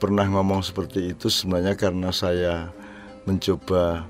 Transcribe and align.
pernah 0.00 0.24
ngomong 0.24 0.64
seperti 0.64 1.12
itu 1.12 1.28
sebenarnya 1.28 1.76
karena 1.76 2.08
saya 2.08 2.72
mencoba 3.28 4.08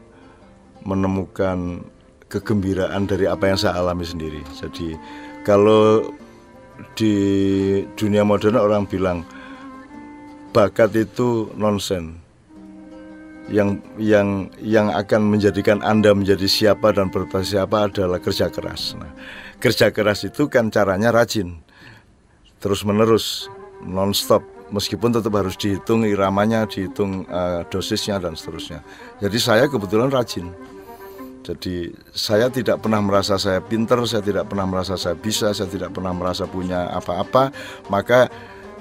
menemukan 0.87 1.83
kegembiraan 2.31 3.11
dari 3.11 3.27
apa 3.27 3.51
yang 3.51 3.59
saya 3.59 3.77
alami 3.83 4.07
sendiri. 4.07 4.41
Jadi 4.55 4.95
kalau 5.43 6.15
di 6.95 7.15
dunia 7.99 8.23
modern 8.23 8.57
orang 8.57 8.87
bilang 8.87 9.27
bakat 10.55 10.95
itu 10.97 11.51
nonsen. 11.59 12.23
Yang 13.51 13.83
yang 13.99 14.47
yang 14.63 14.95
akan 14.95 15.27
menjadikan 15.27 15.83
Anda 15.83 16.15
menjadi 16.15 16.47
siapa 16.47 16.95
dan 16.95 17.11
berbuat 17.11 17.43
siapa 17.43 17.91
adalah 17.91 18.23
kerja 18.23 18.47
keras. 18.47 18.95
Nah, 18.95 19.11
kerja 19.59 19.91
keras 19.91 20.23
itu 20.23 20.47
kan 20.47 20.71
caranya 20.71 21.11
rajin. 21.11 21.59
Terus 22.63 22.87
menerus 22.87 23.51
nonstop 23.85 24.45
meskipun 24.71 25.11
tetap 25.15 25.35
harus 25.35 25.59
dihitung 25.59 26.07
iramanya, 26.07 26.65
dihitung 26.65 27.27
uh, 27.27 27.67
dosisnya 27.69 28.23
dan 28.23 28.39
seterusnya. 28.39 28.81
Jadi 29.19 29.39
saya 29.39 29.65
kebetulan 29.67 30.09
rajin. 30.09 30.51
Jadi 31.41 31.91
saya 32.15 32.53
tidak 32.53 32.85
pernah 32.85 33.03
merasa 33.03 33.35
saya 33.41 33.59
pinter, 33.65 33.99
saya 34.07 34.23
tidak 34.23 34.47
pernah 34.47 34.69
merasa 34.69 34.95
saya 34.95 35.17
bisa, 35.19 35.51
saya 35.51 35.67
tidak 35.67 35.91
pernah 35.91 36.15
merasa 36.15 36.47
punya 36.47 36.87
apa-apa. 36.95 37.51
Maka 37.91 38.31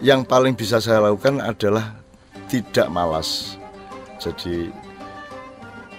yang 0.03 0.21
paling 0.27 0.53
bisa 0.53 0.77
saya 0.77 1.01
lakukan 1.01 1.41
adalah 1.41 1.97
tidak 2.51 2.87
malas. 2.91 3.57
Jadi 4.19 4.69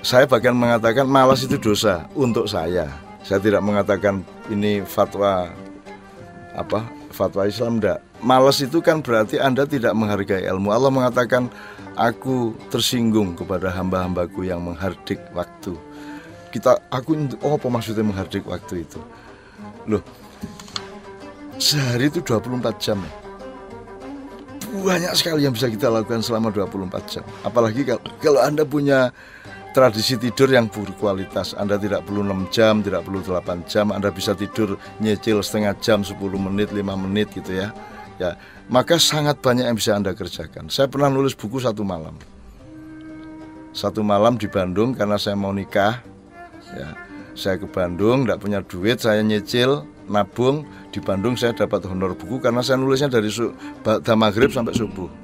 saya 0.05 0.29
bahkan 0.29 0.53
mengatakan 0.53 1.09
malas 1.09 1.43
itu 1.43 1.57
dosa 1.57 2.07
untuk 2.13 2.47
saya. 2.47 2.87
Saya 3.25 3.41
tidak 3.41 3.65
mengatakan 3.65 4.25
ini 4.49 4.85
fatwa 4.85 5.49
apa 6.57 7.00
fatwa 7.11 7.47
Islam 7.47 7.83
enggak. 7.83 7.99
Malas 8.23 8.63
itu 8.63 8.79
kan 8.81 9.03
berarti 9.05 9.37
Anda 9.43 9.67
tidak 9.67 9.93
menghargai 9.93 10.47
ilmu. 10.47 10.71
Allah 10.71 10.89
mengatakan 10.89 11.51
aku 11.99 12.57
tersinggung 12.73 13.37
kepada 13.37 13.69
hamba-hambaku 13.69 14.49
yang 14.49 14.63
menghardik 14.65 15.21
waktu 15.37 15.77
kita 16.51 16.83
aku 16.91 17.15
oh 17.47 17.55
apa 17.55 17.67
maksudnya 17.71 18.03
menghardik 18.03 18.43
waktu 18.45 18.83
itu 18.83 18.99
loh 19.87 20.03
sehari 21.57 22.11
itu 22.11 22.19
24 22.21 22.59
jam 22.83 22.99
ya 22.99 23.13
banyak 24.71 25.13
sekali 25.19 25.47
yang 25.47 25.55
bisa 25.55 25.67
kita 25.67 25.91
lakukan 25.91 26.23
selama 26.23 26.55
24 26.55 26.95
jam 27.11 27.25
apalagi 27.43 27.83
kalau, 27.87 28.03
kalau 28.23 28.41
anda 28.43 28.63
punya 28.63 29.11
tradisi 29.71 30.19
tidur 30.19 30.51
yang 30.51 30.71
berkualitas. 30.71 31.55
Anda 31.55 31.79
tidak 31.79 32.07
perlu 32.07 32.23
6 32.27 32.51
jam, 32.55 32.83
tidak 32.83 33.07
perlu 33.07 33.23
8 33.23 33.67
jam. 33.71 33.91
Anda 33.95 34.11
bisa 34.11 34.35
tidur 34.35 34.79
nyecil 34.99 35.41
setengah 35.41 35.75
jam, 35.79 36.03
10 36.03 36.17
menit, 36.39 36.75
5 36.75 36.95
menit 36.99 37.31
gitu 37.35 37.55
ya. 37.55 37.71
Ya 38.21 38.37
maka 38.71 39.03
sangat 39.03 39.43
banyak 39.43 39.67
yang 39.67 39.75
bisa 39.75 39.99
Anda 39.99 40.15
kerjakan. 40.15 40.71
Saya 40.71 40.87
pernah 40.87 41.11
nulis 41.11 41.35
buku 41.35 41.59
satu 41.59 41.83
malam. 41.83 42.15
Satu 43.75 44.07
malam 44.07 44.39
di 44.39 44.47
Bandung 44.47 44.95
karena 44.95 45.19
saya 45.19 45.35
mau 45.35 45.51
nikah 45.51 45.99
ya. 46.79 46.95
Saya 47.35 47.59
ke 47.59 47.67
Bandung 47.67 48.27
tidak 48.27 48.39
punya 48.39 48.63
duit 48.63 49.03
saya 49.03 49.27
nyicil 49.27 49.83
nabung. 50.07 50.63
Di 50.95 51.03
Bandung 51.03 51.35
saya 51.35 51.51
dapat 51.51 51.83
honor 51.91 52.15
buku 52.15 52.39
karena 52.39 52.63
saya 52.63 52.79
nulisnya 52.79 53.11
dari 53.11 53.31
pada 53.83 54.15
maghrib 54.15 54.55
sampai 54.55 54.75
subuh 54.75 55.20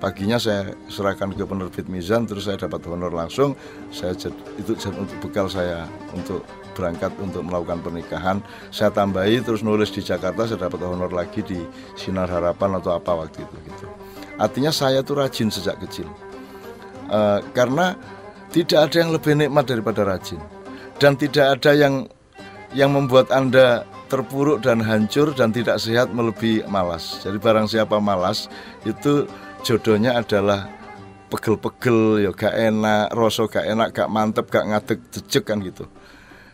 paginya 0.00 0.40
saya 0.40 0.72
serahkan 0.88 1.36
ke 1.36 1.44
penerbit 1.44 1.86
Mizan 1.86 2.24
terus 2.24 2.48
saya 2.48 2.56
dapat 2.56 2.82
honor 2.88 3.12
langsung. 3.12 3.52
Saya 3.92 4.16
itu 4.56 4.72
untuk 4.74 5.16
bekal 5.20 5.46
saya 5.46 5.84
untuk 6.16 6.42
berangkat 6.72 7.12
untuk 7.20 7.44
melakukan 7.44 7.84
pernikahan. 7.84 8.36
Saya 8.72 8.88
tambahi 8.90 9.44
terus 9.44 9.60
nulis 9.60 9.92
di 9.92 10.00
Jakarta 10.00 10.48
saya 10.48 10.66
dapat 10.66 10.80
honor 10.82 11.12
lagi 11.12 11.44
di 11.44 11.60
Sinar 11.94 12.32
Harapan 12.32 12.80
atau 12.80 12.96
apa 12.96 13.12
waktu 13.12 13.44
itu 13.44 13.56
gitu. 13.68 13.86
Artinya 14.40 14.72
saya 14.72 15.04
tuh 15.04 15.20
rajin 15.20 15.52
sejak 15.52 15.76
kecil. 15.84 16.08
Uh, 17.12 17.44
karena 17.52 17.94
tidak 18.50 18.90
ada 18.90 18.96
yang 18.96 19.10
lebih 19.12 19.36
nikmat 19.36 19.68
daripada 19.68 20.02
rajin. 20.02 20.40
Dan 20.96 21.14
tidak 21.20 21.60
ada 21.60 21.76
yang 21.76 22.08
yang 22.72 22.94
membuat 22.94 23.28
Anda 23.34 23.84
terpuruk 24.10 24.66
dan 24.66 24.82
hancur 24.82 25.30
dan 25.32 25.54
tidak 25.54 25.78
sehat 25.78 26.10
melebihi 26.10 26.66
malas. 26.66 27.22
Jadi 27.22 27.38
barang 27.38 27.70
siapa 27.70 28.02
malas 28.02 28.50
itu 28.82 29.24
jodohnya 29.62 30.16
adalah 30.18 30.68
pegel-pegel 31.30 32.26
ya 32.26 32.30
gak 32.34 32.54
enak, 32.54 33.14
rasa 33.14 33.46
gak 33.46 33.66
enak, 33.66 33.88
gak 33.94 34.10
mantep, 34.10 34.46
gak 34.50 34.66
ngadeg 34.66 34.98
jejek 35.14 35.44
kan 35.46 35.62
gitu. 35.62 35.86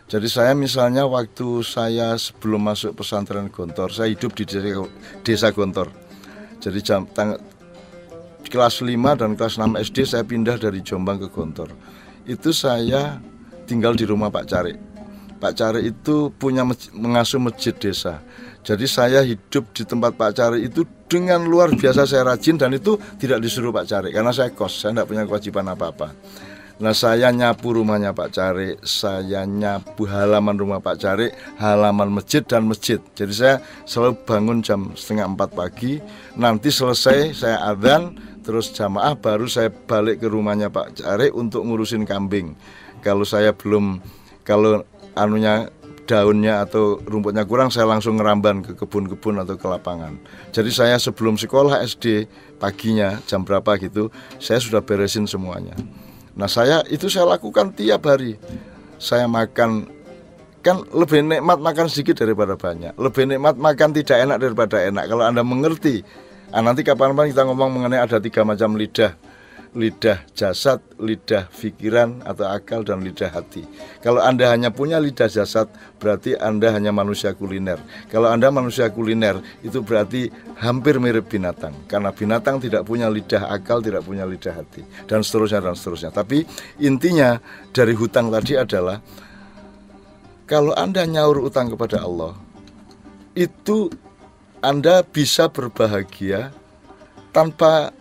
Jadi 0.07 0.29
saya 0.31 0.55
misalnya 0.55 1.03
waktu 1.03 1.67
saya 1.67 2.15
sebelum 2.15 2.63
masuk 2.63 2.95
pesantren 2.95 3.51
Gontor, 3.51 3.91
saya 3.91 4.13
hidup 4.13 4.39
di 4.39 4.47
desa, 5.27 5.51
Gontor. 5.51 5.91
Jadi 6.63 6.79
jam 6.79 7.11
tang, 7.11 7.35
kelas 8.47 8.87
5 8.87 8.95
dan 9.19 9.35
kelas 9.35 9.59
6 9.59 9.83
SD 9.83 9.99
saya 10.07 10.23
pindah 10.23 10.63
dari 10.63 10.79
Jombang 10.87 11.19
ke 11.19 11.27
Gontor. 11.27 11.75
Itu 12.23 12.55
saya 12.55 13.19
tinggal 13.67 13.99
di 13.99 14.07
rumah 14.07 14.31
Pak 14.31 14.47
Cari. 14.47 14.75
Pak 15.37 15.53
Cari 15.59 15.91
itu 15.91 16.31
punya 16.39 16.63
mengasuh 16.95 17.43
masjid 17.43 17.75
desa. 17.75 18.23
Jadi 18.67 18.87
saya 18.91 19.23
hidup 19.23 19.71
di 19.71 19.87
tempat 19.87 20.19
Pak 20.19 20.35
Cari 20.35 20.67
itu 20.67 20.83
dengan 21.07 21.47
luar 21.47 21.71
biasa 21.71 22.03
saya 22.03 22.27
rajin 22.27 22.59
dan 22.59 22.75
itu 22.75 22.99
tidak 23.15 23.39
disuruh 23.39 23.71
Pak 23.71 23.87
Cari 23.87 24.11
karena 24.11 24.35
saya 24.35 24.51
kos, 24.51 24.83
saya 24.83 24.91
tidak 24.91 25.07
punya 25.07 25.23
kewajiban 25.23 25.71
apa-apa. 25.71 26.11
Nah 26.83 26.91
saya 26.91 27.31
nyapu 27.31 27.73
rumahnya 27.73 28.11
Pak 28.11 28.35
Cari, 28.35 28.75
saya 28.83 29.47
nyapu 29.47 30.05
halaman 30.11 30.59
rumah 30.59 30.83
Pak 30.83 30.99
Cari, 30.99 31.31
halaman 31.63 32.11
masjid 32.11 32.43
dan 32.43 32.67
masjid. 32.67 32.99
Jadi 33.15 33.33
saya 33.33 33.63
selalu 33.87 34.19
bangun 34.27 34.59
jam 34.67 34.93
setengah 34.99 35.31
empat 35.31 35.55
pagi, 35.55 36.03
nanti 36.35 36.75
selesai 36.75 37.39
saya 37.39 37.63
adzan, 37.71 38.19
terus 38.43 38.75
jamaah 38.75 39.15
baru 39.15 39.47
saya 39.47 39.71
balik 39.71 40.21
ke 40.21 40.27
rumahnya 40.27 40.75
Pak 40.75 41.01
Cari 41.01 41.31
untuk 41.31 41.63
ngurusin 41.65 42.03
kambing 42.03 42.59
kalau 43.07 43.23
saya 43.23 43.55
belum 43.55 44.03
kalau 44.43 44.83
anunya 45.15 45.71
daunnya 46.07 46.63
atau 46.63 47.03
rumputnya 47.03 47.43
kurang 47.43 47.69
saya 47.69 47.91
langsung 47.91 48.17
ngeramban 48.17 48.63
ke 48.63 48.73
kebun-kebun 48.79 49.43
atau 49.43 49.59
ke 49.59 49.67
lapangan. 49.67 50.17
Jadi 50.55 50.71
saya 50.71 50.97
sebelum 50.97 51.35
sekolah 51.35 51.83
SD 51.83 52.31
paginya 52.63 53.19
jam 53.27 53.43
berapa 53.43 53.77
gitu 53.83 54.09
saya 54.39 54.63
sudah 54.63 54.81
beresin 54.81 55.27
semuanya. 55.27 55.75
Nah 56.39 56.47
saya 56.47 56.87
itu 56.87 57.11
saya 57.11 57.37
lakukan 57.37 57.75
tiap 57.75 58.07
hari. 58.07 58.39
Saya 58.97 59.29
makan 59.29 59.91
kan 60.65 60.83
lebih 60.95 61.27
nikmat 61.27 61.59
makan 61.59 61.91
sedikit 61.91 62.23
daripada 62.23 62.55
banyak. 62.55 62.95
Lebih 62.97 63.37
nikmat 63.37 63.59
makan 63.59 63.91
tidak 63.93 64.17
enak 64.25 64.39
daripada 64.41 64.77
enak. 64.81 65.05
Kalau 65.11 65.25
anda 65.27 65.43
mengerti, 65.45 66.01
nah, 66.51 66.65
nanti 66.65 66.87
kapan-kapan 66.87 67.31
kita 67.35 67.43
ngomong 67.45 67.71
mengenai 67.77 68.01
ada 68.01 68.23
tiga 68.23 68.47
macam 68.47 68.79
lidah 68.79 69.15
lidah 69.77 70.25
jasad, 70.33 70.81
lidah 70.97 71.53
pikiran 71.53 72.25
atau 72.25 72.49
akal 72.49 72.81
dan 72.81 73.05
lidah 73.05 73.29
hati. 73.29 73.69
Kalau 74.01 74.25
Anda 74.25 74.49
hanya 74.49 74.73
punya 74.73 74.97
lidah 74.97 75.29
jasad, 75.29 75.69
berarti 76.01 76.33
Anda 76.33 76.73
hanya 76.73 76.97
manusia 76.97 77.37
kuliner. 77.37 77.77
Kalau 78.09 78.33
Anda 78.33 78.49
manusia 78.49 78.89
kuliner, 78.89 79.37
itu 79.61 79.85
berarti 79.85 80.33
hampir 80.57 80.97
mirip 80.97 81.29
binatang. 81.29 81.77
Karena 81.85 82.09
binatang 82.09 82.57
tidak 82.57 82.89
punya 82.89 83.13
lidah 83.13 83.53
akal, 83.53 83.85
tidak 83.85 84.01
punya 84.09 84.25
lidah 84.25 84.57
hati 84.57 84.81
dan 85.05 85.21
seterusnya 85.21 85.61
dan 85.61 85.77
seterusnya. 85.77 86.09
Tapi 86.09 86.49
intinya 86.81 87.37
dari 87.77 87.93
hutang 87.93 88.33
tadi 88.33 88.57
adalah 88.57 89.05
kalau 90.49 90.73
Anda 90.73 91.05
nyaur 91.05 91.45
utang 91.45 91.69
kepada 91.69 92.01
Allah, 92.01 92.33
itu 93.37 93.93
Anda 94.65 95.05
bisa 95.05 95.53
berbahagia 95.53 96.49
tanpa 97.37 97.93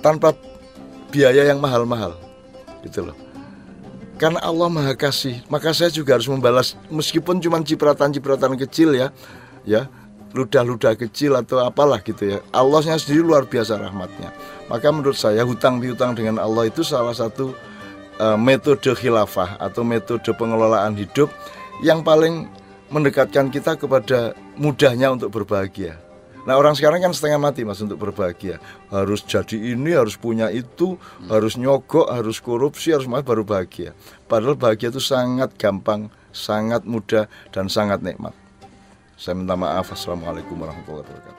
tanpa 0.00 0.34
biaya 1.08 1.48
yang 1.48 1.58
mahal-mahal 1.58 2.16
gitu 2.84 3.08
loh. 3.10 3.16
Karena 4.18 4.42
Allah 4.42 4.66
maha 4.66 4.92
kasih 4.98 5.38
maka 5.46 5.70
saya 5.70 5.94
juga 5.94 6.18
harus 6.18 6.26
membalas 6.26 6.74
meskipun 6.90 7.38
cuma 7.38 7.62
cipratan-cipratan 7.62 8.58
kecil 8.66 8.98
ya 8.98 9.14
ya 9.62 9.86
ludah-ludah 10.34 10.98
kecil 10.98 11.38
atau 11.38 11.62
apalah 11.62 12.02
gitu 12.02 12.36
ya. 12.36 12.38
Allahnya 12.50 12.98
sendiri 12.98 13.24
luar 13.24 13.46
biasa 13.46 13.78
rahmatnya. 13.78 14.34
Maka 14.68 14.90
menurut 14.92 15.16
saya 15.16 15.46
hutang 15.46 15.80
piutang 15.80 16.12
dengan 16.12 16.42
Allah 16.42 16.68
itu 16.68 16.84
salah 16.84 17.14
satu 17.14 17.54
uh, 18.20 18.36
metode 18.36 18.92
khilafah 18.92 19.56
atau 19.56 19.86
metode 19.86 20.28
pengelolaan 20.36 20.98
hidup 20.98 21.32
yang 21.80 22.02
paling 22.02 22.50
mendekatkan 22.90 23.48
kita 23.48 23.78
kepada 23.78 24.34
mudahnya 24.58 25.14
untuk 25.14 25.30
berbahagia 25.30 26.07
Nah 26.48 26.56
orang 26.56 26.72
sekarang 26.72 27.04
kan 27.04 27.12
setengah 27.12 27.36
mati 27.36 27.60
mas 27.60 27.84
untuk 27.84 28.00
berbahagia. 28.00 28.56
Harus 28.88 29.20
jadi 29.20 29.76
ini, 29.76 29.92
harus 29.92 30.16
punya 30.16 30.48
itu, 30.48 30.96
hmm. 30.96 31.28
harus 31.28 31.60
nyogok, 31.60 32.08
harus 32.08 32.40
korupsi, 32.40 32.96
harus 32.96 33.04
mas 33.04 33.20
baru 33.20 33.44
bahagia. 33.44 33.92
Padahal 34.24 34.56
bahagia 34.56 34.88
itu 34.88 35.04
sangat 35.04 35.52
gampang, 35.60 36.08
sangat 36.32 36.88
mudah 36.88 37.28
dan 37.52 37.68
sangat 37.68 38.00
nikmat. 38.00 38.32
Saya 39.20 39.36
minta 39.36 39.60
maaf. 39.60 39.92
Assalamualaikum 39.92 40.56
warahmatullahi 40.56 41.04
wabarakatuh. 41.04 41.37